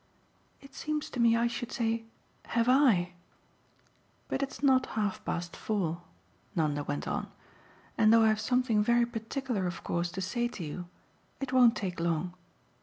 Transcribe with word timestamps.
"It 0.61 0.73
seems 0.73 1.11
to 1.11 1.19
me 1.19 1.37
I 1.37 1.45
should 1.45 1.71
say 1.71 2.05
'Have 2.47 2.67
I?' 2.67 3.13
But 4.29 4.41
it's 4.41 4.63
not 4.63 4.87
half 4.97 5.23
past 5.23 5.55
four," 5.55 6.01
Nanda 6.55 6.83
went 6.83 7.07
on, 7.07 7.31
"and 7.99 8.11
though 8.11 8.23
I've 8.23 8.41
something 8.41 8.81
very 8.83 9.05
particular 9.05 9.67
of 9.67 9.83
course 9.83 10.09
to 10.13 10.19
say 10.21 10.47
to 10.47 10.63
you 10.63 10.87
it 11.39 11.53
won't 11.53 11.77
take 11.77 11.99
long. 11.99 12.33